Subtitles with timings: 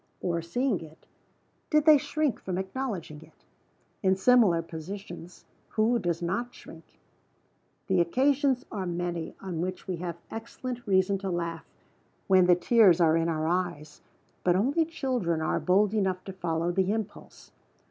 [0.19, 1.05] Or, seeing it,
[1.69, 3.45] did they shrink from acknowledging it?
[4.01, 6.97] In similar positions, who does not shrink?
[7.85, 11.65] The occasions are many on which we have excellent reason to laugh
[12.25, 14.01] when the tears are in our eyes;
[14.43, 17.51] but only children are bold enough to follow the impulse.